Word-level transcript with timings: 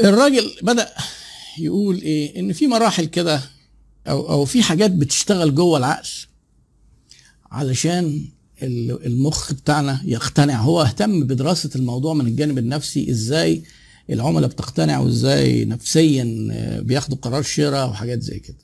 الراجل 0.00 0.50
بدأ 0.62 0.88
يقول 1.58 1.96
إيه؟ 2.00 2.40
إن 2.40 2.52
في 2.52 2.66
مراحل 2.66 3.04
كده 3.04 3.40
أو 4.08 4.28
أو 4.30 4.44
في 4.44 4.62
حاجات 4.62 4.90
بتشتغل 4.90 5.54
جوه 5.54 5.78
العقل 5.78 6.08
علشان 7.50 8.28
ال- 8.62 9.06
المخ 9.06 9.52
بتاعنا 9.52 10.00
يقتنع. 10.04 10.60
هو 10.62 10.82
اهتم 10.82 11.24
بدراسة 11.26 11.70
الموضوع 11.76 12.14
من 12.14 12.26
الجانب 12.26 12.58
النفسي 12.58 13.10
إزاي 13.10 13.62
العملاء 14.10 14.50
بتقتنع 14.50 14.98
وإزاي 14.98 15.64
نفسيا 15.64 16.48
آه، 16.52 16.80
بياخدوا 16.80 17.18
قرار 17.22 17.42
شراء 17.42 17.88
وحاجات 17.90 18.22
زي 18.22 18.38
كده. 18.38 18.56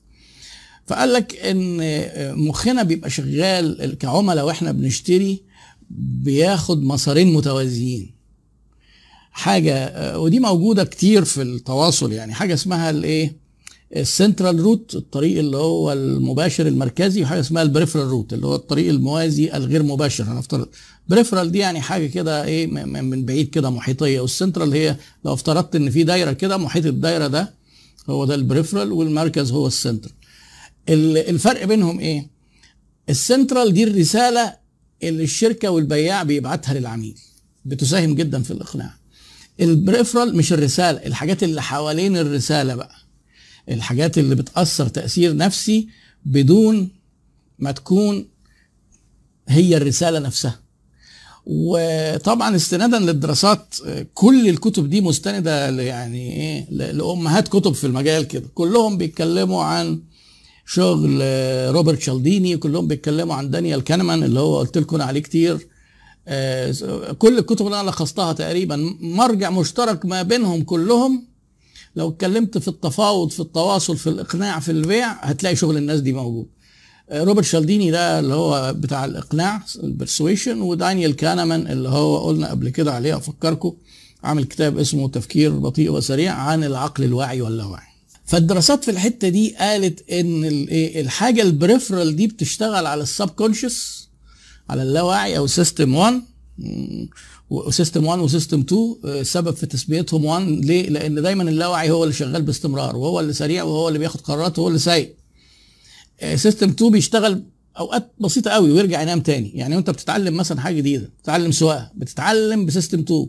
فقال 0.87 1.12
لك 1.12 1.37
إن 1.37 1.79
آه، 1.83 2.33
مخنا 2.33 2.83
بيبقى 2.83 3.11
شغال 3.11 3.99
كعملاء 3.99 4.47
وإحنا 4.47 4.73
بنشتري 4.73 5.43
بياخد 5.91 6.83
مسارين 6.83 7.33
متوازيين. 7.33 8.15
حاجة 9.41 9.75
آه، 9.75 10.18
ودي 10.18 10.41
موجودة 10.41 10.84
كتير 10.84 11.25
في 11.25 11.43
التواصل. 11.43 12.12
يعني 12.12 12.34
حاجة 12.34 12.54
اسمها 12.54 12.90
الايه؟ 12.90 13.36
ال 13.96 14.04
central 14.04 14.61
route 14.61 14.95
الطريق 14.94 15.39
اللي 15.39 15.57
هو 15.57 15.93
المباشر 15.93 16.67
المركزي 16.67 17.22
وحاجة 17.22 17.40
اسمها 17.40 17.62
ال 17.63 17.67
peripheral 17.67 18.07
route 18.09 18.32
اللي 18.32 18.46
هو 18.46 18.54
الطريق 18.54 18.89
الموازي 18.89 19.57
الغير 19.57 19.82
مباشر. 19.82 20.25
هنفترض 20.25 20.68
peripheral 21.09 21.53
دي 21.53 21.58
يعني 21.58 21.81
حاجة 21.81 22.07
كده 22.07 22.45
إيه 22.45 22.67
من 22.67 23.25
بعيد 23.25 23.50
كده 23.50 23.71
محيطية. 23.71 24.21
والسنترال 24.21 24.72
هي 24.72 24.96
لو 25.25 25.32
افترضت 25.34 25.76
إن 25.76 25.90
في 25.90 26.03
دايرة 26.04 26.32
كده 26.32 26.57
محيط 26.57 26.86
الدايرة 26.86 27.26
ده 27.26 27.54
هو 28.11 28.25
ده 28.25 28.34
ال 28.35 28.40
peripheral 28.40 28.93
والمركز 28.93 29.50
هو 29.53 29.67
السنترال 29.67 30.12
ال- 30.89 31.17
الفرق 31.29 31.64
بينهم 31.64 32.00
إيه؟ 32.00 32.27
السنترال 33.11 33.72
دي 33.72 33.84
الرسالة 33.84 34.55
اللي 35.03 35.25
الشركة 35.25 35.70
والبياع 35.70 36.22
بيبعتها 36.22 36.75
للعميل 36.75 37.14
بتساهم 37.64 38.14
جدا 38.14 38.42
في 38.42 38.50
الإقناع. 38.50 39.00
البريفرال 39.61 40.37
مش 40.37 40.53
الرسالة 40.53 41.06
الحاجات 41.06 41.42
اللي 41.42 41.62
حوالين 41.62 42.17
الرسالة 42.17 42.75
بقى. 42.75 42.95
الحاجات 43.69 44.19
اللي 44.19 44.34
بتأثر 44.34 44.89
تأثير 44.89 45.37
نفسي 45.37 45.89
بدون 46.25 46.89
ما 47.59 47.73
تكون 47.73 48.29
هي 49.49 49.77
الرسالة 49.77 50.19
نفسها. 50.19 50.61
وطبعا 51.47 52.57
استنادا 52.57 52.99
للدراسات 52.99 53.75
كل 54.15 54.49
الكتب 54.49 54.91
دي 54.91 55.01
مستندة 55.01 55.71
ل- 55.71 55.81
يعني 55.81 56.37
إيه 56.37 56.67
ل- 56.71 56.99
لأمهات 56.99 57.49
كتب 57.49 57.73
في 57.73 57.87
المجال 57.87 58.29
كده. 58.29 58.49
كلهم 58.55 58.97
بيتكلموا 58.99 59.65
عن 59.65 60.03
شغل 60.67 61.21
روبرت 61.75 62.01
شالديني 62.01 62.56
كلهم 62.56 62.87
بيتكلموا 62.87 63.34
عن 63.34 63.51
دانيال 63.51 63.84
كانمان 63.84 64.23
اللي 64.23 64.41
هو 64.41 64.59
قلت 64.59 64.79
لكم 64.79 65.03
عليه 65.03 65.21
كتير. 65.21 65.67
كل 67.19 67.39
الكتب 67.39 67.67
اللي 67.67 67.81
أنا 67.81 67.91
لخصتها 67.91 68.33
تقريبا 68.33 68.97
مرجع 69.01 69.51
مشترك 69.51 70.07
ما 70.07 70.23
بينهم 70.23 70.62
كلهم. 70.62 71.27
لو 71.97 72.09
اتكلمت 72.09 72.59
في 72.59 72.69
التفاوض 72.69 73.31
في 73.31 73.41
التواصل 73.41 73.97
في 73.97 74.07
الإقناع 74.07 74.61
في 74.61 74.71
البيع 74.73 75.12
هتلاقي 75.12 75.57
شغل 75.57 75.77
الناس 75.77 76.01
دي 76.01 76.12
موجود. 76.12 76.47
آه، 77.11 77.25
روبرت 77.25 77.45
شالديني 77.45 77.91
ده 77.91 78.19
اللي 78.19 78.35
هو 78.35 78.75
بتاع 78.77 79.05
الإقناع 79.05 79.62
البرسويشن 79.83 80.61
ودانيال 80.61 81.17
كانمان 81.17 81.67
اللي 81.67 81.89
هو 81.89 82.27
قلنا 82.27 82.51
قبل 82.51 82.69
كده 82.69 82.93
عليه 82.93 83.17
أفكركم 83.17 83.73
عامل 84.25 84.45
كتاب 84.45 84.79
اسمه 84.79 85.09
تفكير 85.09 85.51
بطيء 85.59 85.91
وسريع 85.93 86.33
عن 86.34 86.65
العقل 86.65 87.05
الواعي 87.05 87.43
واللاواعي. 87.43 87.87
فالدراسات 88.25 88.84
في 88.84 88.91
الحتة 88.91 89.29
دي 89.29 89.55
قالت 89.57 90.11
إن 90.11 90.45
الايه 90.45 91.01
الحاجة 91.01 91.43
ال 91.43 91.49
peripheral 91.49 92.17
دي 92.17 92.27
بتشتغل 92.27 92.87
على 92.87 93.03
ال 93.03 93.29
subconscious 93.31 94.09
على 94.71 94.83
اللاواعي 94.83 95.39
أو 95.39 95.47
system 95.47 95.95
1 95.95 96.23
و 97.51 97.58
system 97.58 98.05
1 98.07 98.19
و 98.20 98.26
system 98.26 98.61
2 98.61 98.97
آه، 99.05 99.21
السبب 99.21 99.55
في 99.55 99.67
تسميتهم 99.67 100.25
1 100.25 100.47
ليه؟ 100.65 100.89
لأن 100.89 101.23
دايما 101.23 101.43
اللاواعي 101.43 101.91
هو 101.91 102.05
اللي 102.05 102.15
شغال 102.15 102.43
باستمرار 102.43 102.97
وهو 102.97 103.21
اللي 103.21 103.33
سريع 103.33 103.62
وهو 103.62 103.89
اللي 103.89 103.99
بياخد 103.99 104.21
قرارات 104.21 104.59
وهو 104.59 104.69
اللي 104.69 104.79
سايق. 104.79 105.17
system 106.34 106.69
2 106.69 106.91
بيشتغل 106.91 107.43
أوقات 107.79 108.12
بسيطة 108.21 108.51
قوي 108.51 108.73
ويرجع 108.73 109.03
ينام 109.03 109.21
تاني. 109.21 109.50
يعني 109.55 109.77
وأنت 109.77 109.91
بتتعلم 109.91 110.37
مثلا 110.37 110.61
حاجة 110.61 110.75
جديدة 110.75 111.11
بتتعلم 111.21 111.53
سواقة 111.53 111.91
بتتعلم 111.97 112.67
ب 112.66 112.71
system 112.71 112.99
2 113.00 113.27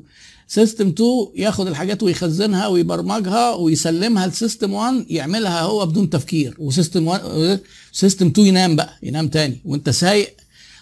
system 0.47 0.87
2 0.87 1.09
ياخد 1.35 1.67
الحاجات 1.67 2.03
ويخزنها 2.03 2.67
ويبرمجها 2.67 3.53
ويسلمها 3.55 4.27
ل 4.27 4.34
system 4.34 4.73
1 4.73 5.05
يعملها 5.09 5.61
هو 5.61 5.85
بدون 5.85 6.09
تفكير. 6.09 6.55
و 6.59 6.66
system 6.66 7.07
1 7.07 7.59
system 7.91 8.27
2 8.27 8.47
ينام 8.47 8.75
بقى 8.75 8.93
ينام 9.03 9.27
تاني. 9.27 9.61
وأنت 9.65 9.89
سايق 9.89 10.35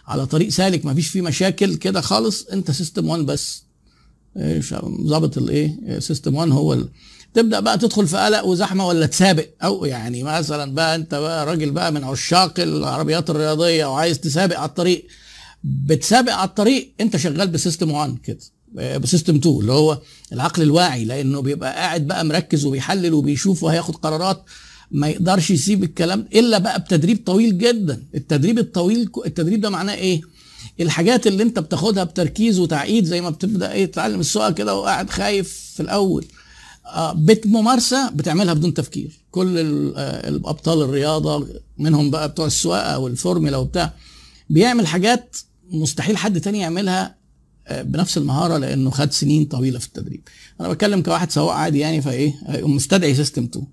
على 0.09 0.25
طريق 0.25 0.49
سالك 0.49 0.85
ما 0.85 0.93
فيش 0.93 1.07
فيه 1.07 1.21
مشاكل 1.21 1.75
كده 1.75 2.01
خالص 2.01 2.45
انت 2.45 2.71
system 2.71 3.09
1 3.09 3.21
بس. 3.25 3.63
إيش 4.37 4.73
ظابط 5.05 5.37
الايه 5.37 5.99
system 5.99 6.35
1 6.35 6.51
هو 6.51 6.73
ال... 6.73 6.89
تبدأ 7.33 7.59
بقى 7.59 7.77
تدخل 7.77 8.07
في 8.07 8.17
قلق 8.17 8.45
وزحمة 8.45 8.87
ولا 8.87 9.05
تسابق؟ 9.05 9.45
أو 9.63 9.85
يعني 9.85 10.23
مثلا 10.23 10.73
بقى 10.75 10.95
أنت 10.95 11.15
بقى 11.15 11.45
راجل 11.45 11.71
بقى 11.71 11.91
من 11.91 12.03
عشاق 12.03 12.59
العربيات 12.59 13.29
الرياضية 13.29 13.85
وعايز 13.85 14.19
تسابق 14.19 14.57
على 14.59 14.69
الطريق. 14.69 15.07
بتسابق 15.63 16.33
على 16.33 16.49
الطريق 16.49 16.93
أنت 17.01 17.17
شغال 17.17 17.47
بسيستم 17.47 17.91
1 17.91 18.17
كده 18.23 18.39
بسيستم 18.97 19.35
2 19.35 19.55
اللي 19.59 19.71
هو 19.71 20.01
العقل 20.33 20.61
الواعي 20.63 21.05
لأنه 21.05 21.41
بيبقى 21.41 21.73
قاعد 21.73 22.07
بقى 22.07 22.25
مركز 22.25 22.65
وبيحلل 22.65 23.13
وبيشوف 23.13 23.63
وهياخد 23.63 23.95
قرارات. 23.95 24.43
ما 24.91 25.07
يقدرش 25.07 25.51
يسيب 25.51 25.83
الكلام 25.83 26.27
إلا 26.35 26.57
بقى 26.57 26.79
بتدريب 26.79 27.23
طويل 27.25 27.57
جدا. 27.57 28.03
التدريب 28.15 28.59
الطويل 28.59 29.09
التدريب 29.25 29.61
ده 29.61 29.69
معناه 29.69 29.93
إيه؟ 29.93 30.21
الحاجات 30.79 31.27
اللي 31.27 31.43
أنت 31.43 31.59
بتاخدها 31.59 32.03
بتركيز 32.03 32.59
وتعقيد 32.59 33.05
زي 33.05 33.21
ما 33.21 33.29
بتبدأ 33.29 33.71
إيه؟ 33.71 33.85
تتعلم 33.85 34.19
السواقة 34.19 34.51
كده 34.51 34.75
وقاعد 34.75 35.09
خايف 35.09 35.71
في 35.75 35.79
الأول. 35.79 36.25
آه 36.85 37.13
بممارسه 37.13 38.09
بتعملها 38.09 38.53
بدون 38.53 38.73
تفكير. 38.73 39.19
كل 39.31 39.57
آه 39.97 40.29
الأبطال 40.29 40.81
الرياضة 40.81 41.47
منهم 41.77 42.09
بقى 42.11 42.29
بتوع 42.29 42.45
السواقة 42.45 42.99
والفورمولا 42.99 43.57
وبتاع 43.57 43.93
بيعمل 44.49 44.87
حاجات 44.87 45.37
مستحيل 45.71 46.17
حد 46.17 46.41
تاني 46.41 46.59
يعملها 46.59 47.15
آه 47.67 47.81
بنفس 47.81 48.17
المهارة 48.17 48.57
لأنه 48.57 48.89
خد 48.89 49.11
سنين 49.11 49.45
طويلة 49.45 49.79
في 49.79 49.87
التدريب. 49.87 50.21
أنا 50.61 50.69
بتكلم 50.69 51.01
كواحد 51.01 51.31
سواق 51.31 51.53
عادي 51.55 51.79
يعني 51.79 52.01
فإيه؟ 52.01 52.33
مستدعي 52.49 53.15
system 53.15 53.43
2 53.43 53.67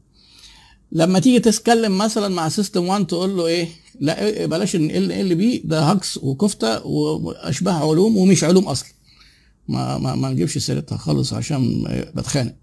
لما 0.92 1.18
تيجي 1.18 1.40
تتكلم 1.40 1.98
مثلا 1.98 2.28
مع 2.28 2.48
system 2.48 2.84
1 2.84 3.06
تقول 3.06 3.36
له 3.36 3.46
إيه؟ 3.46 3.68
لا 4.00 4.46
بلاش 4.46 4.76
NLP 4.76 5.62
ده 5.64 5.80
هجص 5.82 6.16
وكفتة 6.16 6.86
واشباه 6.86 7.72
علوم 7.90 8.16
ومش 8.16 8.44
علوم 8.44 8.64
أصلا. 8.64 8.88
ما 9.68 9.98
ما, 9.98 10.14
ما 10.14 10.30
نجيبش 10.30 10.58
سيرتها 10.58 10.98
خالص 10.98 11.32
عشان 11.32 11.84
بتخانق. 12.14 12.54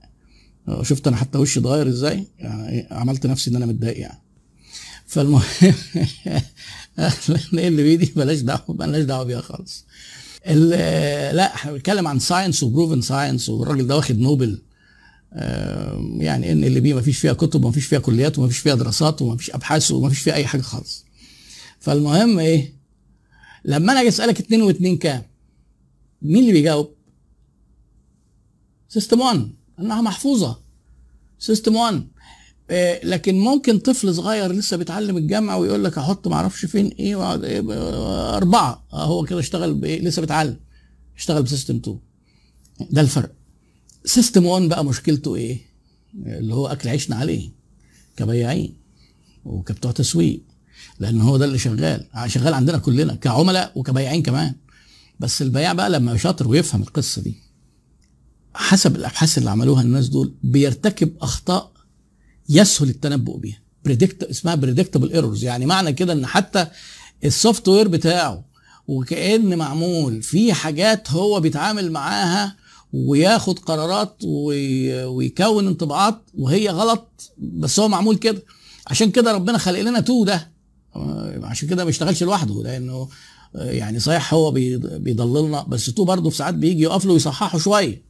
شفت 0.81 1.07
أنا 1.07 1.16
حتى 1.16 1.38
وشي 1.38 1.59
اتغير 1.59 1.88
إزاي؟ 1.88 2.28
يعني 2.39 2.88
عملت 2.91 3.28
نفسي 3.28 3.51
إن 3.51 3.56
أنا 3.56 3.66
متضايق 3.66 4.00
يعني. 4.00 4.22
فالمهم 5.07 5.41
ال 7.00 7.59
NLP 7.59 7.97
دي؟ 7.97 8.13
بلاش 8.16 8.40
دعوة 8.40 8.63
بلاش 8.69 9.03
دعوة 9.03 9.23
بيها 9.23 9.41
خالص. 9.41 9.85
لا 10.45 11.55
إحنا 11.55 11.72
بنتكلم 11.72 12.07
عن 12.07 12.19
science 12.19 12.64
و 12.64 12.69
proven 12.69 13.02
science 13.02 13.50
والراجل 13.50 13.88
ده 13.88 13.95
واخد 13.95 14.19
نوبل. 14.19 14.61
يعني 16.18 16.52
NLP 16.52 16.94
ما 16.94 17.02
فيش 17.02 17.18
فيها 17.18 17.34
كتب 17.34 17.64
وما 17.66 17.74
فيش 17.74 17.86
فيها 17.86 18.00
كليات 18.00 18.40
وما 18.40 18.48
فيش 18.48 18.58
فيها 18.58 18.76
دراسات 18.76 19.22
وما 19.22 19.38
فيش 19.38 19.52
أبحاث 19.52 19.92
وما 19.92 20.10
فيش 20.10 20.20
فيها 20.20 20.34
أي 20.34 20.46
حاجة 20.46 20.62
خالص. 20.62 21.06
فالمهم 21.80 22.40
إيه؟ 22.40 22.74
لما 23.66 23.92
أنا 23.92 24.00
أجي 24.02 24.10
أسألك 24.10 24.40
اتنين 24.40 24.62
واتنين 24.62 24.98
كام؟ 24.98 25.24
مين 26.22 26.40
اللي 26.42 26.52
بيجاوب؟ 26.52 26.94
system 28.90 29.19
1 29.20 29.50
أنها 29.80 30.02
محفوظة. 30.02 30.60
system 31.40 31.75
1 31.76 32.08
إيه 32.70 33.06
لكن 33.06 33.40
ممكن 33.40 33.80
طفل 33.80 34.16
صغير 34.16 34.52
لسه 34.52 34.78
بيتعلم 34.78 35.18
الجمع 35.18 35.58
ويقول 35.58 35.84
لك 35.84 35.98
أحط 35.98 36.28
ما 36.28 36.36
أعرفش 36.36 36.66
فين 36.66 36.88
إيه, 36.88 37.34
إيه 37.44 37.64
أربعة. 38.38 38.86
هو 38.92 39.24
كده 39.24 39.40
اشتغل 39.40 39.74
بإيه؟ 39.74 40.02
لسه 40.02 40.20
بيتعلم. 40.20 40.60
اشتغل 41.18 41.44
ب 41.44 41.48
system 41.48 41.75
2 41.76 42.00
ده 42.92 43.02
الفرق. 43.02 43.32
system 44.06 44.46
1 44.46 44.69
بقى 44.69 44.86
مشكلته 44.86 45.36
إيه؟ 45.36 45.59
اللي 46.25 46.53
هو 46.53 46.67
أكل 46.67 46.90
عيشنا 46.90 47.16
عليه 47.16 47.50
كبياعين 48.17 48.78
وكبتوع 49.46 49.91
تسويق 49.91 50.41
لأن 51.00 51.22
هو 51.22 51.38
ده 51.38 51.46
اللي 51.46 51.58
شغال. 51.58 52.08
شغال 52.28 52.53
عندنا 52.53 52.78
كلنا 52.78 53.16
كعملاء 53.16 53.72
وكبياعين 53.76 54.23
كمان. 54.23 54.55
بس 55.20 55.41
البياع 55.41 55.73
بقى 55.73 55.90
لما 55.90 56.17
شاطر 56.17 56.47
ويفهم 56.47 56.82
القصة 56.82 57.22
دي 57.22 57.35
حسب 58.55 58.96
الأبحاث 58.96 59.38
اللي 59.38 59.50
عملوها 59.50 59.82
الناس 59.82 60.08
دول 60.09 60.34
بيرتكب 60.44 61.14
أخطاء 61.22 61.72
يسهل 62.50 62.90
التنبؤ 62.90 63.38
بيها. 63.38 63.59
predict 63.85 64.23
اسمها 64.23 64.55
predictable 64.55 65.11
errors 65.11 65.44
يعني 65.44 65.66
معنى 65.66 65.94
كده 65.94 66.14
إن 66.14 66.26
حتى 66.26 66.67
ال 67.23 67.67
software 67.67 67.88
بتاعه 67.88 68.46
وكأن 68.88 69.58
معمول 69.58 70.22
في 70.23 70.53
حاجات 70.53 71.11
هو 71.11 71.40
بيتعامل 71.40 71.91
معاها 71.91 72.55
وياخد 72.93 73.59
قرارات 73.59 74.17
ويكون 75.05 75.67
انطباعات 75.67 76.22
وهي 76.37 76.69
غلط 76.69 77.31
بس 77.37 77.79
هو 77.79 77.87
معمول 77.87 78.16
كده. 78.16 78.43
عشان 78.87 79.11
كده 79.11 79.31
ربنا 79.31 79.57
خلق 79.57 79.79
لنا 79.79 79.99
two 80.00 80.26
ده. 80.25 80.51
عشان 81.43 81.69
كده 81.69 81.78
ما 81.78 81.85
بيشتغلش 81.85 82.23
لوحده 82.23 82.63
لأنه 82.63 83.09
يعني 83.55 83.99
صحيح 83.99 84.34
هو 84.34 84.51
بيضللنا 84.51 85.63
بس 85.63 85.85
تو 85.85 86.05
برضه 86.05 86.29
في 86.29 86.37
ساعات 86.37 86.53
بيجي 86.53 86.84
يقف 86.84 87.05
له 87.05 87.13
ويصححه 87.13 87.57
شوية. 87.57 88.01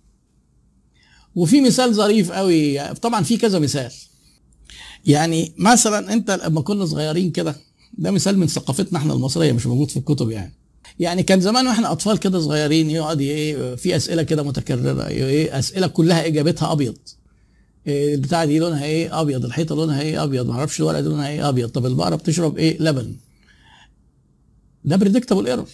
وفي 1.36 1.62
مثال 1.62 1.94
ظريف 1.96 2.32
قوي 2.32 2.94
طبعا 2.94 3.24
في 3.24 3.38
كذا 3.38 3.60
مثال. 3.60 3.92
يعني 5.06 5.54
مثلا 5.58 6.14
أنت 6.14 6.32
لما 6.32 6.62
كنا 6.62 6.86
صغيرين 6.86 7.32
كده 7.32 7.56
ده 7.98 8.12
مثال 8.12 8.38
من 8.40 8.48
ثقافتنا 8.48 9.00
إحنا 9.00 9.14
المصرية 9.14 9.52
مش 9.52 9.66
موجود 9.66 9.92
في 9.92 9.98
الكتب 9.98 10.30
يعني. 10.30 10.54
يعني 11.00 11.24
كان 11.24 11.42
زمان 11.42 11.68
وإحنا 11.68 11.92
أطفال 11.92 12.18
كده 12.20 12.40
صغيرين 12.40 12.90
يقعد 12.90 13.22
إيه 13.22 13.76
في 13.76 13.96
أسئلة 13.96 14.24
كده 14.24 14.44
متكررة 14.44 15.08
إيه 15.08 15.60
أسئلة 15.60 15.88
كلها 15.88 16.28
إجابتها 16.28 16.72
أبيض. 16.72 16.96
إيه 17.88 18.16
البتاعه 18.16 18.46
دي 18.46 18.60
لونها 18.60 18.86
إيه؟ 18.86 19.22
أبيض. 19.22 19.46
الحيطة 19.46 19.76
لونها 19.76 20.02
إيه؟ 20.02 20.24
أبيض. 20.24 20.48
ما 20.48 20.54
أعرفش 20.54 20.80
الورقة 20.80 21.02
دي 21.02 21.10
لونها 21.10 21.28
إيه؟ 21.30 21.50
أبيض. 21.50 21.70
طب 21.70 21.86
البقرة 21.86 22.16
بتشرب 22.16 22.58
إيه؟ 22.58 22.78
لبن. 22.82 23.16
ده 24.86 24.96
predictable 24.96 25.48
error 25.48 25.68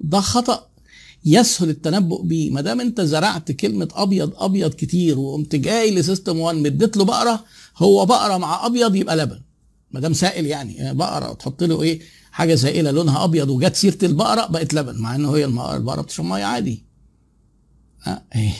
ده 0.00 0.20
خطأ 0.20 0.66
يسهل 1.24 1.70
التنبؤ 1.70 2.22
بيه. 2.22 2.50
ما 2.50 2.60
دام 2.60 2.80
أنت 2.80 3.00
زرعت 3.00 3.52
كلمة 3.52 3.88
أبيض 3.92 4.32
أبيض 4.36 4.74
كتير 4.74 5.18
وقمت 5.18 5.56
جاي 5.56 5.94
ل 5.94 6.00
system 6.00 6.38
1 6.38 6.56
مديت 6.56 6.96
له 6.96 7.04
بقرة 7.04 7.44
هو 7.76 8.06
بقرة 8.06 8.36
مع 8.38 8.66
أبيض 8.66 8.94
يبقى 8.94 9.16
لبن. 9.16 9.40
ما 9.92 10.00
دام 10.00 10.12
سائل 10.12 10.46
يعني 10.46 10.94
بقرة 10.94 11.32
تحط 11.32 11.62
له 11.62 11.82
إيه 11.82 12.00
حاجة 12.32 12.54
سائلة 12.54 12.90
لونها 12.90 13.24
أبيض 13.24 13.48
وجت 13.48 13.76
سيرة 13.76 13.98
البقرة 14.02 14.46
بقت 14.46 14.74
لبن 14.74 14.98
مع 14.98 15.14
إنه 15.14 15.36
هي 15.36 15.44
البقرة 15.44 16.00
بتشرب 16.02 16.26
مية 16.26 16.44
عادي. 16.44 16.84
آه 18.06 18.22
إيه. 18.36 18.52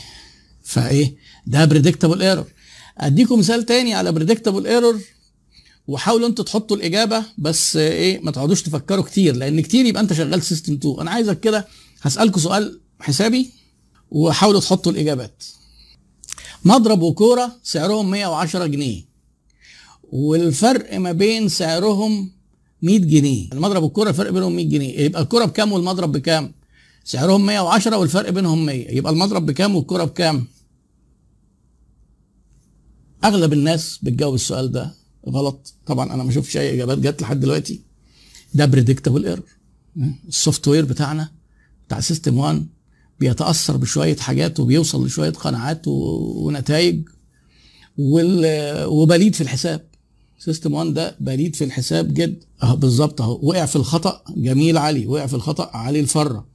فإيه 0.63 1.17
ده 1.47 1.65
predictable 1.65 2.23
error 2.23 2.47
أديكم 2.99 3.39
مثال 3.39 3.67
تاني 3.67 3.95
على 3.95 4.13
predictable 4.13 4.67
error 4.67 5.01
وحاولوا 5.87 6.29
أنتوا 6.29 6.45
تحطوا 6.45 6.77
الإجابة 6.77 7.25
بس 7.39 7.77
إيه 7.77 8.21
ما 8.21 8.31
تقعدوش 8.31 8.63
تفكروا 8.63 9.05
كتير 9.05 9.37
لأن 9.37 9.61
كتير 9.61 9.87
يبقى 9.87 10.03
أنت 10.03 10.13
شغال 10.13 10.43
سيستم 10.43 10.73
2 10.75 11.01
أنا 11.01 11.11
عايزك 11.11 11.41
كده 11.41 11.67
هسالكم 12.03 12.41
سؤال 12.41 12.81
حسابي 13.01 13.51
وحاولوا 14.11 14.61
تحطوا 14.61 14.93
الإجابات. 14.93 15.43
مضرب 16.65 17.03
وكورة 17.03 17.53
سعرهم 17.63 18.11
110 18.11 18.67
جنيه. 18.67 19.10
والفرق 20.13 20.95
ما 20.99 21.13
بين 21.13 21.49
سعرهم 21.49 22.31
100 22.83 22.99
جنيه. 22.99 23.49
المضرب 23.53 23.83
والكوره 23.83 24.09
الفرق 24.09 24.31
بينهم 24.31 24.57
100 24.57 24.69
جنيه. 24.69 24.99
يبقى 24.99 25.23
الكورة 25.23 25.45
بكام 25.45 25.73
والمضرب 25.73 26.13
بكام؟ 26.13 26.53
سعرهم 27.05 27.47
110 27.47 27.97
والفرق 27.97 28.31
بينهم 28.31 28.67
100 28.67 28.97
يبقى 28.97 29.13
المضرب 29.13 29.47
بكام 29.47 29.77
والكورة 29.77 30.05
بكام؟ 30.05 30.45
أغلب 33.25 33.53
الناس 33.53 33.99
بتجاوب 34.03 34.35
السؤال 34.35 34.73
ده 34.73 34.95
غلط. 35.29 35.75
طبعا 35.87 36.15
أنا 36.15 36.23
ما 36.25 36.33
شفتش 36.33 36.57
أي 36.57 36.75
إجابات 36.75 36.99
جت 36.99 37.23
لحد 37.23 37.41
دلوقتي. 37.41 37.81
ده 38.55 38.67
predictable 38.67 39.27
error 39.27 39.47
ال 40.29 40.69
software 40.69 40.85
بتاعنا 40.85 41.31
بتاع 41.87 42.01
system 42.01 42.39
1 42.39 42.67
بيتأثر 43.21 43.77
بشوية 43.77 44.17
حاجات 44.17 44.61
وبيوصل 44.61 45.07
لشوية 45.07 45.31
قناعات 45.31 45.83
ونتائج 45.89 47.09
وبليد 48.87 49.35
في 49.35 49.41
الحساب. 49.41 49.90
system 50.45 50.75
1 50.75 50.95
ده 50.95 51.17
بليد 51.21 51.57
في 51.57 51.65
الحساب 51.65 52.15
جد. 52.15 52.45
أهو 52.63 52.77
بالظبط 52.77 53.21
أهو. 53.21 53.41
وقع 53.43 53.67
في 53.67 53.77
الخطأ. 53.77 54.23
جميل 54.37 54.79
علي. 54.79 55.07
وقع 55.07 55.27
في 55.27 55.35
الخطأ 55.35 55.71
علي 55.77 56.01
الفرة. 56.01 56.47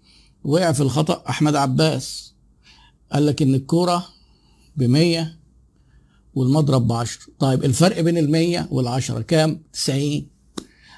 وقع 0.43 0.71
في 0.71 0.81
الخطأ 0.81 1.23
أحمد 1.29 1.55
عباس. 1.55 2.33
قال 3.11 3.25
لك 3.25 3.41
إن 3.41 3.55
الكورة 3.55 4.05
ب 4.77 4.83
100 4.83 5.35
والمضرب 6.33 6.87
ب 6.87 6.91
10 6.91 7.19
طيب 7.39 7.63
الفرق 7.63 8.01
بين 8.01 8.17
ال 8.17 8.31
100 8.31 8.67
وال 8.71 8.87
10 8.87 9.21
كام؟ 9.21 9.61
90 9.73 10.27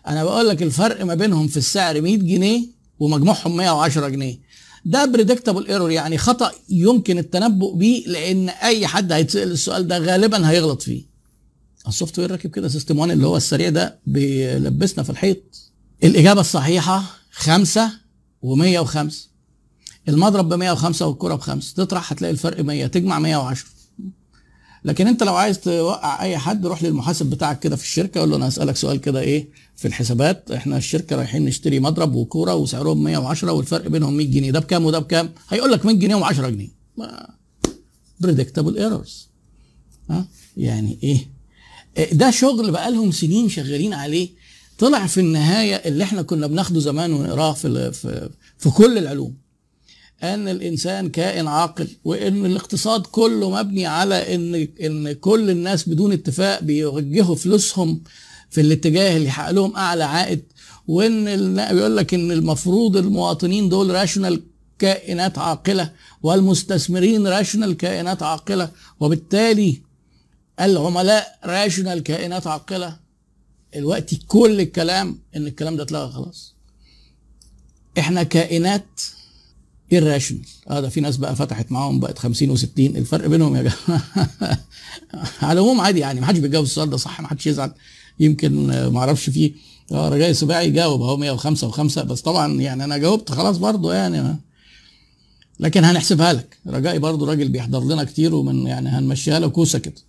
أنا 0.08 0.24
بقول 0.24 0.48
لك 0.48 0.64
الفرق 0.64 1.06
ما 1.06 1.16
بينهم 1.16 1.48
في 1.48 1.58
السعر 1.58 2.02
100 2.02 2.18
جنيه 2.18 2.66
ومجموعهم 3.00 3.58
110 3.58 4.08
جنيه. 4.10 4.40
ده 4.86 5.06
predictable 5.06 5.68
error 5.68 5.92
يعني 5.92 6.18
خطأ 6.18 6.52
يمكن 6.70 7.18
التنبؤ 7.18 7.76
بيه 7.76 8.08
لأن 8.08 8.50
أي 8.50 8.88
حد 8.88 9.12
هيتسأل 9.12 9.52
السؤال 9.52 9.88
ده 9.88 9.98
غالبا 9.98 10.50
هيغلط 10.50 10.82
فيه. 10.82 11.04
ال 11.88 12.20
software 12.20 12.32
راكب 12.32 12.50
كده 12.50 12.68
system 12.68 13.00
1 13.00 13.12
اللي 13.12 13.28
هو 13.28 13.38
السريع 13.38 13.70
ده 13.70 14.00
بيلبسنا 14.08 15.04
في 15.04 15.10
الحيط. 15.10 15.38
الإجابة 16.04 16.42
الصحيحة 16.42 17.04
5 17.32 17.90
و105 18.46 18.98
المضرب 20.10 20.50
ب 20.50 20.54
105 20.54 21.08
والكرة 21.08 21.36
بخمسة. 21.36 21.74
تطرح 21.76 22.12
هتلاقي 22.12 22.32
الفرق 22.32 22.62
100 22.64 22.88
تجمع 22.88 23.20
110 23.20 23.68
لكن 24.86 25.08
انت 25.08 25.24
لو 25.24 25.36
عايز 25.36 25.60
توقع 25.60 26.22
اي 26.22 26.38
حد 26.38 26.66
روح 26.66 26.84
للمحاسب 26.84 27.26
بتاعك 27.26 27.60
كده 27.60 27.76
في 27.76 27.84
الشركة 27.84 28.20
قول 28.20 28.30
له 28.30 28.36
أنا 28.36 28.48
هسألك 28.48 28.76
سؤال 28.76 29.02
كده 29.02 29.20
إيه 29.20 29.50
في 29.76 29.88
الحسابات. 29.88 30.52
إحنا 30.52 30.78
الشركة 30.78 31.16
رايحين 31.16 31.46
نشتري 31.46 31.80
مضرب 31.80 32.16
وكورة 32.16 32.56
وسعرهم 32.56 33.04
110 33.04 33.52
والفرق 33.52 33.88
بينهم 33.88 34.14
100 34.18 34.28
جنيه. 34.32 34.52
ده 34.52 34.60
بكام 34.60 34.86
وده 34.86 35.00
بكام؟ 35.00 35.30
هيقول 35.50 35.72
لك 35.72 35.86
100 35.86 35.96
جنيه 35.96 36.16
و10 36.26 36.42
جنيه. 36.42 36.70
predictable 38.20 38.78
errors 38.78 39.28
ها؟ 40.10 40.28
يعني 40.58 41.00
إيه؟ 41.04 41.37
ده 42.12 42.32
شغل 42.32 42.72
بقى 42.72 42.92
لهم 42.92 43.12
سنين 43.12 43.50
شغالين 43.50 43.94
عليه. 43.94 44.30
طلع 44.80 45.08
في 45.08 45.20
النهاية 45.20 45.76
اللي 45.76 46.04
إحنا 46.04 46.22
كنا 46.22 46.48
بناخده 46.48 46.80
زمان 46.80 47.14
ونقراه 47.14 47.54
في 47.54 47.92
في 47.92 48.30
في 48.58 48.70
كل 48.70 48.98
العلوم 48.98 49.34
أن 50.24 50.48
الإنسان 50.48 51.10
كائن 51.10 51.48
عاقل 51.48 51.88
وإن 52.06 52.46
الاقتصاد 52.46 53.02
كله 53.02 53.50
مبني 53.50 53.86
على 53.86 54.36
ان 54.36 54.68
إن 54.82 55.12
كل 55.14 55.50
الناس 55.50 55.90
بدون 55.90 56.12
اتفاق 56.12 56.64
بيوجهوا 56.64 57.36
فلوسهم 57.36 58.02
في 58.50 58.62
الاتجاه 58.62 59.18
اللي 59.18 59.28
يحقق 59.28 59.52
لهم 59.52 59.76
أعلى 59.76 60.04
عائد 60.04 60.44
وإن 60.88 61.26
بيقول 61.76 61.98
لك 61.98 62.14
إن 62.14 62.32
المفروض 62.32 62.98
المواطنين 62.98 63.70
دول 63.70 63.90
rational 63.90 64.42
كائنات 64.80 65.38
عاقلة 65.38 65.92
والمستثمرين 66.24 67.28
rational 67.28 67.78
كائنات 67.78 68.24
عاقلة 68.24 68.70
وبالتالي 69.00 69.82
العملاء 70.62 71.40
راشونال 71.46 72.04
كائنات 72.04 72.48
عاقلة. 72.48 72.98
الوقت 73.76 74.14
كل 74.28 74.62
الكلام 74.62 75.20
إن 75.36 75.48
الكلام 75.48 75.76
ده 75.76 75.84
اتلغى 75.84 76.12
خلاص. 76.12 76.56
إحنا 78.00 78.24
كائنات 78.24 79.02
irrational. 79.94 80.70
آه 80.70 80.80
ده 80.80 80.90
في 80.90 81.02
ناس 81.02 81.18
بقى 81.18 81.36
فتحت 81.36 81.72
معاهم 81.72 82.00
بقت 82.00 82.20
50 82.20 82.58
و60 82.58 82.66
الفرق 82.80 83.28
بينهم 83.28 83.56
يا 83.56 83.62
جماعة. 83.62 84.04
على 85.42 85.60
العموم 85.60 85.82
عادي 85.82 86.00
يعني 86.00 86.20
ما 86.22 86.26
حدش 86.28 86.40
بيجاوب 86.40 86.66
السؤال 86.66 86.90
ده 86.90 86.98
صح 86.98 87.22
ما 87.22 87.28
حدش 87.28 87.48
يزعل. 87.48 87.72
يمكن 88.20 88.68
ما 88.88 89.00
أعرفش 89.00 89.30
فيه 89.30 89.52
آه 89.92 90.10
رجاء 90.10 90.32
سباعي 90.32 90.68
يجاوب 90.68 91.02
أهو 91.02 91.18
105 91.18 91.72
و5 91.72 92.00
بس 92.00 92.22
طبعا 92.22 92.62
يعني 92.62 92.84
أنا 92.84 92.98
جاوبت 92.98 93.32
خلاص 93.32 93.58
برضه 93.58 93.94
يعني. 93.94 94.36
لكن 95.60 95.84
هنحسبها 95.84 96.34
لك. 96.34 96.58
رجائي 96.68 97.00
برضه 97.00 97.26
راجل 97.28 97.50
بيحضر 97.50 97.84
لنا 97.84 98.04
كتير 98.04 98.36
ومن 98.36 98.68
يعني 98.68 98.90
هنمشيها 98.90 99.40
له 99.40 99.48
كوسة 99.48 99.80
كده. 99.80 99.94
آه 99.96 100.07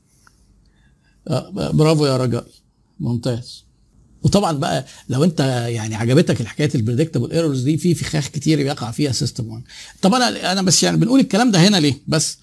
برافو 1.55 2.07
يا 2.07 2.17
رجائي 2.17 2.53
ممتاز. 3.01 3.65
وطبعا 4.23 4.53
بقى 4.53 4.85
لو 5.09 5.25
أنت 5.25 5.41
يعني 5.69 5.95
عجبتك 5.95 6.41
الحكاية 6.41 6.71
ال 6.75 6.79
predictable 6.79 7.31
errors 7.33 7.63
دي 7.63 7.77
في 7.77 7.95
فخاخ 7.95 8.29
كتير 8.29 8.59
بيقع 8.59 8.91
فيها 8.91 9.13
system 9.13 9.49
1 9.49 9.63
طب 10.03 10.15
أنا 10.15 10.53
أنا 10.53 10.63
بس 10.63 10.83
يعني 10.83 10.97
بنقول 10.97 11.21
الكلام 11.21 11.51
ده 11.51 11.69
هنا 11.69 11.77
ليه؟ 11.77 11.99
بس 12.09 12.39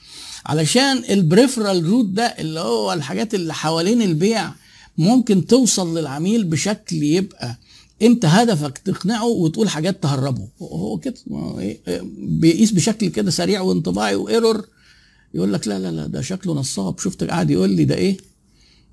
علشان 0.45 1.03
ال 1.09 1.16
peripheral 1.16 1.85
route 1.85 2.05
ده 2.05 2.23
اللي 2.23 2.59
هو 2.59 2.93
الحاجات 2.93 3.33
اللي 3.35 3.53
حوالين 3.53 4.01
البيع 4.01 4.51
ممكن 4.97 5.47
توصل 5.47 5.97
للعميل 5.97 6.43
بشكل 6.43 7.03
يبقى 7.03 7.57
أنت 8.01 8.25
هدفك 8.25 8.77
تقنعه 8.77 9.25
وتقول 9.25 9.69
حاجات 9.69 10.03
تهربه. 10.03 10.47
هو 10.61 10.97
كده 10.97 11.15
بيقيس 12.17 12.71
بشكل 12.71 13.07
كده 13.07 13.31
سريع 13.31 13.61
وانطباعي 13.61 14.15
و 14.15 14.24
error 14.24 14.67
يقول 15.33 15.53
لك 15.53 15.67
لا 15.67 15.79
لا 15.79 15.91
لا 15.91 16.07
ده 16.07 16.21
شكله 16.21 16.53
نصاب. 16.53 16.99
شفت 16.99 17.23
قاعد 17.23 17.49
يقول 17.51 17.69
لي 17.69 17.85
ده 17.85 17.95
إيه؟ 17.95 18.17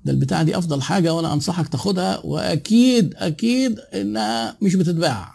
ده 0.05 0.11
البتاعة 0.11 0.43
دي 0.43 0.57
أفضل 0.57 0.81
حاجة 0.81 1.13
وأنا 1.13 1.33
أنصحك 1.33 1.67
تاخدها 1.67 2.19
وأكيد 2.25 3.13
أكيد 3.17 3.79
إنها 3.79 4.57
مش 4.61 4.75
بتتباع. 4.75 5.33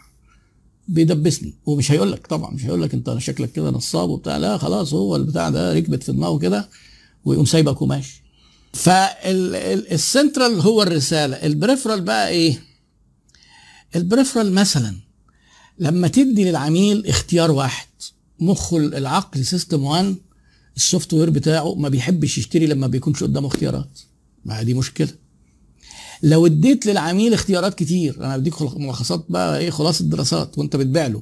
بيدبسني. 0.87 1.53
ومش 1.65 1.91
هيقول 1.91 2.11
لك 2.11 2.27
طبعا 2.27 2.51
مش 2.53 2.65
هيقول 2.65 2.81
لك 2.81 2.93
أنت 2.93 3.15
شكلك 3.17 3.51
كده 3.51 3.69
نصاب 3.71 4.09
وبتاع. 4.09 4.37
لا 4.37 4.57
خلاص 4.57 4.93
هو 4.93 5.15
البتاع 5.15 5.49
ده 5.49 5.73
ركبت 5.73 6.03
في 6.03 6.11
دماغه 6.11 6.37
كده 6.39 6.69
ويقوم 7.25 7.45
سايبك 7.45 7.81
وماشي. 7.81 8.23
فالسنترال 8.73 10.59
هو 10.61 10.83
الرسالة. 10.83 11.35
ال 11.35 11.41
peripheral 11.41 12.01
بقى 12.01 12.29
إيه؟ 12.29 12.63
ال 13.95 14.00
peripheral 14.00 14.53
مثلا 14.53 14.95
لما 15.79 16.07
تدي 16.07 16.43
للعميل 16.43 17.07
اختيار 17.07 17.51
واحد 17.51 17.87
مخه 18.39 18.77
العقل 18.77 19.45
system 19.45 19.83
1 19.83 20.15
ال 20.77 21.13
software 21.13 21.29
بتاعه 21.29 21.75
ما 21.75 21.89
بيحبش 21.89 22.37
يشتري 22.37 22.67
لما 22.67 22.87
بيكونش 22.87 23.23
قدامه 23.23 23.47
اختيارات. 23.47 23.99
ما 24.45 24.63
دي 24.63 24.73
مشكلة. 24.73 25.09
لو 26.23 26.45
اديت 26.45 26.85
للعميل 26.85 27.33
اختيارات 27.33 27.73
كتير 27.73 28.17
أنا 28.25 28.37
بديك 28.37 28.61
ملخصات 28.61 29.25
بقى 29.29 29.59
إيه 29.59 29.69
خلاصه 29.69 30.05
دراسات 30.05 30.57
وأنت 30.57 30.75
بتبيع 30.75 31.07
له 31.07 31.21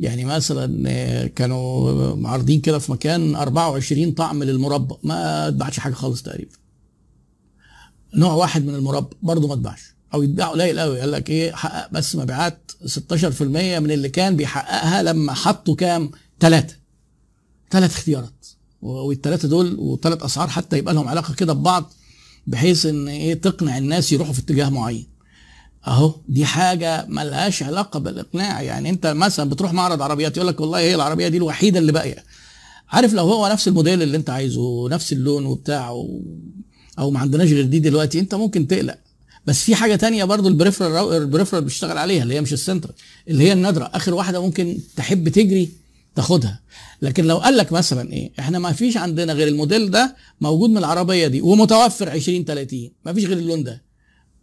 يعني 0.00 0.24
مثلا 0.24 1.26
كانوا 1.26 2.14
معارضين 2.16 2.60
كده 2.60 2.78
في 2.78 2.92
مكان 2.92 3.36
24 3.36 4.12
طعم 4.12 4.42
للمربى 4.44 4.94
ما 5.02 5.48
اتباعش 5.48 5.78
حاجة 5.80 5.92
خالص 5.92 6.22
تقريبا. 6.22 6.52
نوع 8.14 8.32
واحد 8.32 8.64
من 8.64 8.74
المربى 8.74 9.16
برضه 9.22 9.48
ما 9.48 9.54
اتباعش. 9.54 9.94
أو 10.14 10.22
يتباع 10.22 10.48
قليل 10.48 10.80
قوي 10.80 11.00
قال 11.00 11.12
لك 11.12 11.30
إيه 11.30 11.52
حقق 11.52 11.92
بس 11.92 12.16
مبيعات 12.16 12.72
16% 12.86 13.42
من 13.42 13.90
اللي 13.90 14.08
كان 14.08 14.36
بيحققها 14.36 15.02
لما 15.02 15.32
حطوا 15.34 15.74
كام؟ 15.76 16.10
ثلاثة 16.40 16.76
ثلاث 17.70 17.96
اختيارات. 17.96 18.46
والثلاثه 18.82 19.48
دول 19.48 19.76
وثلاث 19.78 20.22
أسعار 20.22 20.48
حتى 20.48 20.78
يبقى 20.78 20.94
لهم 20.94 21.08
علاقة 21.08 21.34
كده 21.34 21.52
ببعض 21.52 21.92
بحيث 22.46 22.86
إن 22.86 23.08
إيه 23.08 23.34
تقنع 23.34 23.78
الناس 23.78 24.12
يروحوا 24.12 24.32
في 24.32 24.40
اتجاه 24.40 24.68
معين. 24.68 25.06
أهو 25.86 26.14
دي 26.28 26.44
حاجة 26.44 27.06
ملهاش 27.08 27.62
علاقة 27.62 28.00
بالإقناع. 28.00 28.62
يعني 28.62 28.90
أنت 28.90 29.06
مثلا 29.06 29.50
بتروح 29.50 29.72
معرض 29.72 30.02
عربيات 30.02 30.36
يقول 30.36 30.48
لك 30.48 30.60
والله 30.60 30.78
هي 30.78 30.94
العربية 30.94 31.28
دي 31.28 31.36
الوحيدة 31.36 31.78
اللي 31.78 31.92
باقية. 31.92 32.24
عارف 32.88 33.14
لو 33.14 33.24
هو 33.24 33.48
نفس 33.48 33.68
الموديل 33.68 34.02
اللي 34.02 34.16
أنت 34.16 34.30
عايزه 34.30 34.88
نفس 34.88 35.12
اللون 35.12 35.46
وبتاع 35.46 35.90
و... 35.90 36.22
أو 36.98 37.10
ما 37.10 37.20
عندناش 37.20 37.52
غير 37.52 37.64
دي 37.64 37.78
دلوقتي 37.78 38.20
أنت 38.20 38.34
ممكن 38.34 38.66
تقلق. 38.66 38.98
بس 39.46 39.64
في 39.64 39.74
حاجة 39.74 39.96
تانية 39.96 40.24
برضو 40.24 40.48
ال 40.48 40.55
peripheral 40.55 41.22
ال 41.22 41.26
peripheral 41.26 41.64
بيشتغل 41.64 41.98
عليها 41.98 42.22
اللي 42.22 42.34
هي 42.34 42.40
مش 42.40 42.52
السنتر 42.52 42.90
اللي 43.28 43.44
هي 43.44 43.52
النادرة. 43.52 43.90
آخر 43.94 44.14
واحدة 44.14 44.42
ممكن 44.42 44.78
تحب 44.96 45.28
تجري 45.28 45.79
تاخدها 46.14 46.60
لكن 47.02 47.24
لو 47.24 47.38
قال 47.38 47.56
لك 47.56 47.72
مثلا 47.72 48.12
إيه 48.12 48.32
إحنا 48.38 48.58
ما 48.58 48.72
فيش 48.72 48.96
عندنا 48.96 49.32
غير 49.32 49.48
الموديل 49.48 49.90
ده 49.90 50.16
موجود 50.40 50.70
من 50.70 50.76
العربية 50.78 51.26
دي 51.26 51.40
ومتوفر 51.40 52.10
20 52.10 52.44
30 52.44 52.90
ما 53.06 53.12
فيش 53.12 53.24
غير 53.24 53.38
اللون 53.38 53.62
ده. 53.64 53.82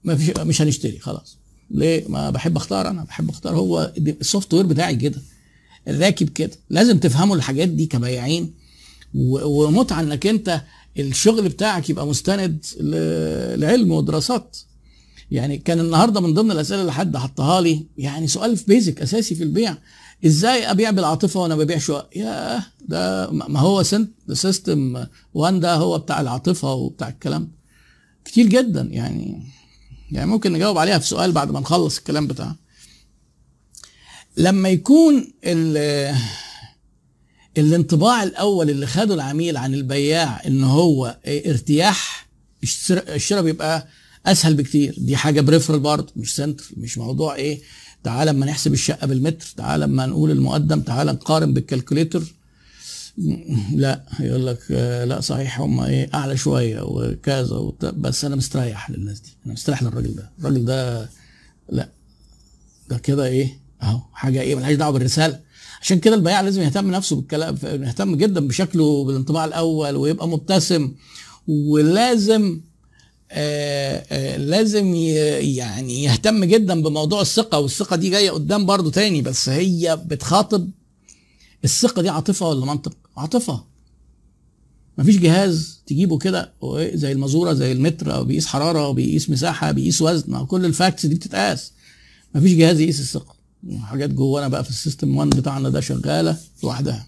ما 0.03 0.15
فيش 0.15 0.29
مش 0.37 0.61
هنشتري 0.61 0.99
خلاص. 0.99 1.37
ليه؟ 1.71 2.07
ما 2.07 2.29
بحب 2.29 2.57
أختار 2.57 2.89
أنا 2.89 3.03
بحب 3.03 3.29
أختار 3.29 3.55
هو 3.55 3.93
ال 3.97 4.53
software 4.53 4.65
بتاعي 4.65 4.95
كده 4.95 5.21
الراكب 5.87 6.29
كده. 6.29 6.51
لازم 6.69 6.97
تفهموا 6.99 7.35
الحاجات 7.35 7.69
دي 7.69 7.85
كبياعين 7.85 8.53
ومتعة 9.15 9.99
إنك 10.01 10.27
أنت 10.27 10.61
الشغل 10.99 11.49
بتاعك 11.49 11.89
يبقى 11.89 12.07
مستند 12.07 12.65
لعلم 13.59 13.91
ودراسات. 13.91 14.57
يعني 15.31 15.57
كان 15.57 15.79
النهارده 15.79 16.21
من 16.21 16.33
ضمن 16.33 16.51
الأسئلة 16.51 16.81
اللي 16.81 16.93
حد 16.93 17.17
حطها 17.17 17.61
لي 17.61 17.85
يعني 17.97 18.27
سؤال 18.27 18.57
في 18.57 18.63
بيزك 18.67 19.01
أساسي 19.01 19.35
في 19.35 19.43
البيع. 19.43 19.77
إزاي 20.25 20.71
أبيع 20.71 20.89
بالعاطفة 20.91 21.39
وأنا 21.39 21.55
ببيع 21.55 21.77
شقق 21.77 22.09
يا 22.17 22.63
ده 22.87 23.31
ما 23.31 23.59
هو 23.59 23.83
سيستم 24.33 25.05
وان 25.33 25.59
ده 25.59 25.75
هو 25.75 25.97
بتاع 25.97 26.21
العاطفة 26.21 26.73
وبتاع 26.73 27.09
الكلام. 27.09 27.51
كتير 28.25 28.45
جدا 28.45 28.81
يعني 28.81 29.43
يعني 30.11 30.29
ممكن 30.29 30.53
نجاوب 30.53 30.77
عليها 30.77 30.97
في 30.99 31.07
سؤال 31.07 31.31
بعد 31.31 31.51
ما 31.51 31.59
نخلص 31.59 31.97
الكلام 31.97 32.27
بتاعه 32.27 32.55
لما 34.37 34.69
يكون 34.69 35.33
الانطباع 37.57 38.23
الأول 38.23 38.69
اللي 38.69 38.87
خده 38.87 39.13
العميل 39.13 39.57
عن 39.57 39.73
البياع 39.73 40.41
إن 40.47 40.63
هو 40.63 41.17
ارتياح 41.27 42.27
الشراء 42.93 43.41
بيبقى 43.43 43.87
أسهل 44.25 44.53
بكتير. 44.53 44.95
دي 44.97 45.15
حاجة 45.17 45.41
peripheral 45.41 45.79
برضه 45.79 46.13
مش 46.15 46.35
center 46.35 46.65
مش 46.77 46.97
موضوع 46.97 47.35
إيه. 47.35 47.61
تعال 48.07 48.29
اما 48.29 48.45
نحسب 48.45 48.73
الشقة 48.73 49.07
بالمتر 49.07 49.53
تعال 49.57 49.83
اما 49.83 50.05
نقول 50.05 50.31
المقدم 50.31 50.81
تعال 50.81 51.07
نقارن 51.07 51.53
بال 51.53 51.64
calculator. 51.64 52.23
لا 53.73 54.03
يقول 54.19 54.47
لك 54.47 54.71
لا 55.07 55.21
صحيح 55.21 55.61
هم 55.61 55.79
إيه 55.79 56.09
أعلى 56.13 56.37
شوية 56.37 56.81
وكذا 56.81 57.71
بس 57.81 58.25
أنا 58.25 58.35
مستريح 58.35 58.89
للناس 58.91 59.19
دي 59.19 59.29
أنا 59.45 59.53
مستريح 59.53 59.83
للراجل 59.83 60.15
ده. 60.15 60.29
الراجل 60.39 60.65
ده 60.65 61.09
لا 61.69 61.89
ده 62.89 62.97
كده 62.97 63.25
إيه 63.25 63.59
أهو 63.83 63.99
حاجة 64.13 64.41
إيه 64.41 64.55
ملهاش 64.55 64.75
دعوة 64.75 64.91
بالرسالة. 64.93 65.39
عشان 65.81 65.99
كده 65.99 66.15
البياع 66.15 66.41
لازم 66.41 66.61
يهتم 66.61 66.91
نفسه 66.91 67.15
بالكلام 67.15 67.57
يهتم 67.63 68.15
جدا 68.15 68.47
بشكله 68.47 69.03
بالانطباع 69.05 69.45
الأول 69.45 69.95
ويبقى 69.95 70.27
مبتسم 70.27 70.91
ولازم 71.47 72.61
لازم 74.37 74.93
يعني 74.95 76.03
يهتم 76.03 76.43
جدا 76.45 76.81
بموضوع 76.81 77.21
الثقة 77.21 77.59
والثقة 77.59 77.95
دي 77.95 78.09
جاية 78.09 78.31
قدام 78.31 78.65
برضو 78.65 78.89
تاني 78.89 79.21
بس 79.21 79.49
هي 79.49 80.01
بتخاطب 80.05 80.69
الثقة 81.63 82.01
دي 82.01 82.09
عاطفة 82.09 82.49
ولا 82.49 82.65
منطق؟ 82.65 82.93
عاطفة. 83.17 83.63
مفيش 84.97 85.17
جهاز 85.17 85.81
تجيبه 85.87 86.17
كده 86.17 86.53
زي 86.93 87.11
المزوره 87.11 87.53
زي 87.53 87.71
المتر 87.71 88.15
أو 88.15 88.23
بيقيس 88.23 88.45
حرارة 88.45 88.79
أو 88.85 88.93
بيقيس 88.93 89.29
مساحة 89.29 89.71
بيقيس 89.71 90.01
وزن 90.01 90.45
كل 90.45 90.65
ال 90.65 90.72
facts 90.72 91.05
دي 91.05 91.15
بتتقاس. 91.15 91.71
مفيش 92.35 92.53
جهاز 92.53 92.79
يقيس 92.79 92.99
الثقة. 92.99 93.35
حاجات 93.81 94.09
جوانا 94.09 94.47
بقى 94.47 94.63
في 94.63 94.69
ال 94.69 94.76
system 94.76 95.17
1 95.17 95.29
بتاعنا 95.29 95.69
ده 95.69 95.79
شغالة 95.81 96.37
لوحدها. 96.63 97.07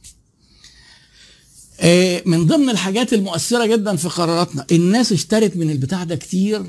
من 2.25 2.45
ضمن 2.48 2.69
الحاجات 2.69 3.13
المؤثرة 3.13 3.65
جدا 3.65 3.95
في 3.95 4.07
قراراتنا 4.09 4.65
الناس 4.71 5.12
اشترت 5.12 5.57
من 5.57 5.69
البتاع 5.71 6.03
ده 6.03 6.15
كتير 6.15 6.63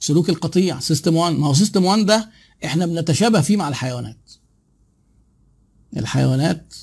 سلوك 0.00 0.28
القطيع 0.28 0.80
system 0.80 1.16
1 1.16 1.34
ما 1.34 1.46
هو 1.46 1.54
system 1.54 1.84
1 1.84 2.06
ده 2.06 2.30
إحنا 2.64 2.86
بنتشابه 2.86 3.40
فيه 3.40 3.56
مع 3.56 3.68
الحيوانات. 3.68 4.16
الحيوانات 5.96 6.74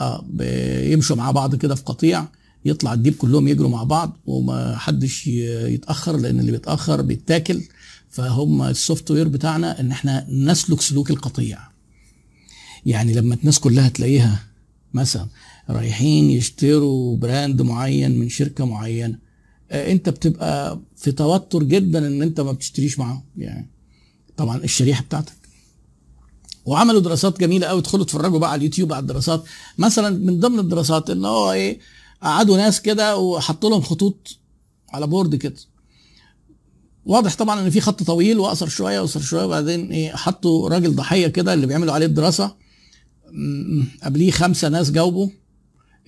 آه 0.00 0.24
بيمشوا 0.28 1.16
مع 1.16 1.30
بعض 1.30 1.54
كده 1.54 1.74
في 1.74 1.82
قطيع 1.82 2.24
يطلع 2.64 2.92
الديب 2.92 3.14
كلهم 3.14 3.48
يجروا 3.48 3.70
مع 3.70 3.82
بعض 3.82 4.16
وما 4.26 4.76
حدش 4.76 5.26
يتأخر 5.26 6.16
لأن 6.16 6.40
اللي 6.40 6.52
بيتأخر 6.52 7.02
بيتاكل. 7.02 7.62
فهم 8.10 8.62
ال 8.62 9.10
software 9.10 9.28
بتاعنا 9.28 9.80
إن 9.80 9.90
إحنا 9.90 10.26
نسلك 10.30 10.80
سلوك 10.80 11.10
القطيع. 11.10 11.58
يعني 12.86 13.14
لما 13.14 13.34
الناس 13.34 13.58
كلها 13.58 13.88
تلاقيها 13.88 14.44
مثلا 14.94 15.26
رايحين 15.70 16.30
يشتروا 16.30 17.16
brand 17.16 17.62
معين 17.62 18.18
من 18.18 18.28
شركة 18.28 18.66
معينة 18.66 19.18
انت 19.72 20.08
بتبقى 20.08 20.80
في 20.96 21.12
توتر 21.12 21.62
جدا 21.62 22.06
إن 22.06 22.22
انت 22.22 22.40
ما 22.40 22.52
بتشتريش 22.52 22.98
معاهم. 22.98 23.22
يعني 23.36 23.70
طبعا 24.36 24.56
الشريحة 24.56 25.02
بتاعتك. 25.02 25.38
وعملوا 26.64 27.00
دراسات 27.00 27.40
جميلة 27.40 27.66
قوي. 27.66 27.80
ادخلوا 27.80 28.04
اتفرجوا 28.04 28.38
بقى 28.38 28.50
على 28.50 28.58
اليوتيوب 28.58 28.92
على 28.92 29.00
الدراسات. 29.02 29.44
مثلا 29.78 30.18
من 30.18 30.40
ضمن 30.40 30.58
الدراسات 30.58 31.10
إن 31.10 31.24
هو 31.24 31.52
إيه 31.52 31.78
قعدوا 32.22 32.56
ناس 32.56 32.82
كده 32.82 33.16
وحطوا 33.16 33.70
لهم 33.70 33.80
خطوط 33.80 34.38
على 34.88 35.06
board 35.06 35.34
كده. 35.34 35.56
واضح 37.06 37.34
طبعا 37.36 37.60
إن 37.60 37.70
في 37.70 37.80
خط 37.80 38.02
طويل 38.02 38.38
وأقصر 38.38 38.68
شوية 38.68 39.00
وأقصر 39.00 39.20
شوية. 39.20 39.44
وبعدين 39.44 39.92
إيه 39.92 40.10
حطوا 40.10 40.68
راجل 40.68 40.96
ضحية 40.96 41.26
كده 41.26 41.54
اللي 41.54 41.66
بيعملوا 41.66 41.94
عليه 41.94 42.06
الدراسة. 42.06 42.56
قبليه 44.02 44.30
خمسة 44.30 44.68
ناس 44.68 44.90
جاوبوا 44.90 45.28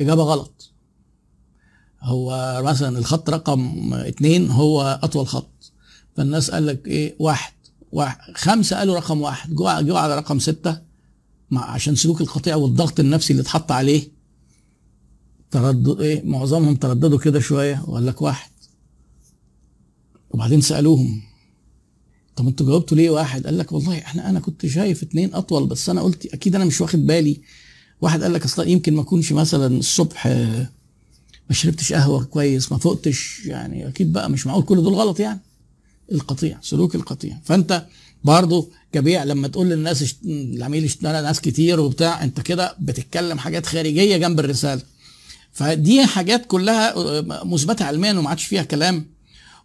إجابة 0.01 0.23
غلط. 0.23 0.71
هو 2.03 2.61
مثلا 2.65 2.99
الخط 2.99 3.31
رقم 3.31 3.95
اتنين 3.95 4.51
هو 4.51 5.01
أطول 5.03 5.27
خط. 5.27 5.73
فالناس 6.17 6.51
قال 6.51 6.67
لك 6.67 6.87
إيه؟ 6.87 7.17
واحد. 7.19 7.53
واحد. 7.93 8.19
خمسة 8.35 8.77
قالوا 8.77 8.97
رقم 8.97 9.21
واحد. 9.21 9.55
جوا 9.55 9.81
جوا 9.81 9.99
على 9.99 10.17
رقم 10.17 10.39
ستة. 10.39 10.81
مع 11.51 11.71
عشان 11.71 11.95
سلوك 11.95 12.21
القطيع 12.21 12.57
والضغط 12.57 13.01
النفسي 13.01 13.33
اللي 13.33 13.43
اتحط 13.43 13.73
عليه. 13.73 14.09
تردد 15.51 16.01
إيه؟ 16.01 16.23
معظمهم 16.25 16.77
ترددوا 16.77 17.19
كده 17.19 17.41
شوية. 17.41 17.85
وقال 17.87 18.07
لك 18.07 18.23
واحد. 18.23 18.51
وبعدين 20.31 20.61
سألوهم. 20.61 21.23
طب 22.41 22.47
أنتوا 22.47 22.67
جاوبتوا 22.67 22.97
ليه 22.97 23.11
واحد؟ 23.11 23.45
قال 23.47 23.59
لك 23.59 23.73
والله 23.73 23.99
إحنا 23.99 24.31
أنا 24.31 24.41
كنت 24.41 24.67
شايف 24.67 25.03
اتنين 25.03 25.35
اطول 25.35 25.67
بس 25.67 25.89
أنا 25.89 26.03
قلت 26.03 26.27
أكيد 26.27 26.55
أنا 26.55 26.65
مش 26.65 26.81
واخد 26.81 27.07
بالي. 27.07 27.41
واحد 28.01 28.23
قال 28.23 28.33
لك 28.33 28.45
أصلا 28.45 28.69
يمكن 28.69 28.95
ما 28.95 29.01
اكونش 29.03 29.33
مثلا 29.33 29.79
الصبح 29.79 30.27
ما 30.27 31.53
شربتش 31.53 31.93
قهوة 31.93 32.25
كويس 32.25 32.73
ما 32.73 32.79
فقتش 32.79 33.47
يعني 33.47 33.89
أكيد 33.89 34.13
بقى 34.13 34.31
مش 34.31 34.47
معقول 34.47 34.63
كل 34.65 34.83
دول 34.83 34.95
غلط 34.95 35.21
يعني. 35.21 35.41
القطيع 36.13 36.59
سلوك 36.63 36.95
القطيع. 36.95 37.39
فانت 37.45 37.87
برضه 38.25 38.69
كبيع 38.93 39.25
لما 39.25 39.49
تقول 39.49 39.67
للناس 39.67 40.15
العميل 40.25 40.85
اشترى 40.85 41.13
ناس 41.13 41.41
كتير 41.41 41.81
وبتاع 41.81 42.25
انت 42.25 42.41
كده 42.41 42.77
بتتكلم 42.81 43.39
حاجات 43.39 43.67
خارجية 43.67 44.17
جنب 44.17 44.41
الرسالة. 44.41 44.83
فدي 45.53 46.07
حاجات 46.07 46.47
كلها 46.47 46.95
مثبتة 47.45 47.85
علميا 47.85 48.13
وما 48.19 48.29
عادش 48.31 48.45
فيها 48.45 48.63
كلام. 48.63 49.07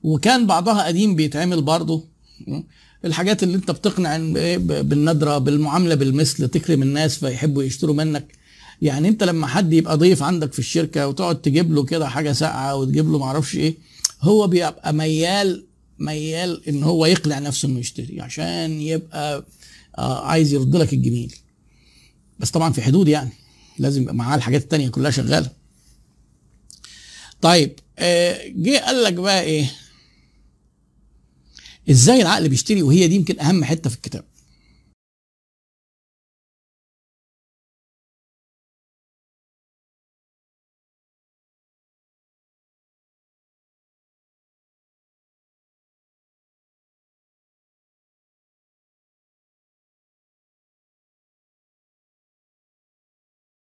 وكان 0.03 0.47
بعضها 0.47 0.83
قديم 0.87 1.15
بيتعمل 1.15 1.61
برضه 1.61 2.14
الحاجات 3.05 3.43
اللي 3.43 3.55
انت 3.57 3.71
بتقنع 3.71 4.17
بالندره 4.81 5.37
بالمعاملة 5.37 5.95
بالمثل 5.95 6.47
تكرم 6.47 6.81
الناس 6.81 7.17
فيحبوا 7.17 7.63
يشتروا 7.63 7.95
منك. 7.95 8.27
يعني 8.81 9.07
انت 9.07 9.23
لما 9.23 9.47
حد 9.47 9.73
يبقى 9.73 9.97
ضيف 9.97 10.23
عندك 10.23 10.53
في 10.53 10.59
الشركة 10.59 11.07
وتقعد 11.07 11.41
تجيب 11.41 11.73
له 11.73 11.83
كده 11.83 12.09
حاجة 12.09 12.31
ساقعة 12.31 12.75
وتجيب 12.75 13.11
له 13.11 13.17
معرفش 13.17 13.55
إيه 13.55 13.75
هو 14.21 14.47
بيبقى 14.47 14.93
ميال 14.93 15.65
ميال 15.99 16.67
ان 16.69 16.83
هو 16.83 17.05
يقلع 17.05 17.39
نفسه 17.39 17.67
انه 17.67 17.79
يشتري 17.79 18.21
عشان 18.21 18.81
يبقى 18.81 19.45
آه 19.97 20.25
عايز 20.25 20.53
يرد 20.53 20.75
لك 20.75 20.93
الجميل. 20.93 21.35
بس 22.39 22.49
طبعا 22.51 22.73
في 22.73 22.81
حدود 22.81 23.07
يعني 23.07 23.29
لازم 23.79 24.01
يبقى 24.01 24.15
معاه 24.15 24.35
الحاجات 24.37 24.61
التانية 24.63 24.89
كلها 24.89 25.11
شغالة. 25.11 25.49
طيب 27.41 27.79
آه 27.99 28.41
جه 28.47 28.77
قال 28.85 29.03
لك 29.03 29.13
بقى 29.13 29.41
إيه؟ 29.43 29.71
إزاي 31.89 32.21
العقل 32.21 32.49
بيشتري 32.49 32.81
وهي 32.81 33.07
دي 33.07 33.15
يمكن 33.15 33.39
أهم 33.39 33.63
حتة 33.63 33.89
في 33.89 33.95
الكتاب. 33.95 34.23